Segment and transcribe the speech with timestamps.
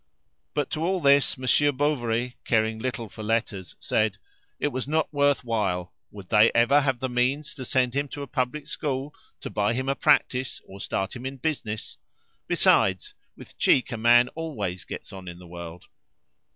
[0.55, 4.17] But to all this Monsieur Bovary, caring little for letters, said,
[4.59, 5.93] "It was not worth while.
[6.09, 9.73] Would they ever have the means to send him to a public school, to buy
[9.75, 11.97] him a practice, or start him in business?
[12.47, 15.85] Besides, with cheek a man always gets on in the world."